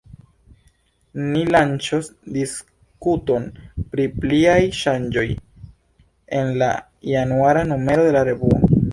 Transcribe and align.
Ni 1.31 1.41
lanĉos 1.55 2.07
diskuton 2.37 3.43
pri 3.91 4.05
pliaj 4.23 4.55
ŝanĝoj 4.77 5.25
en 6.39 6.49
la 6.63 6.71
januara 7.11 7.63
numero 7.73 8.07
de 8.09 8.15
la 8.17 8.25
revuo. 8.31 8.59